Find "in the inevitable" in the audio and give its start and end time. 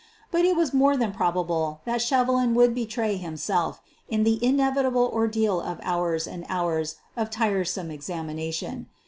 4.09-5.11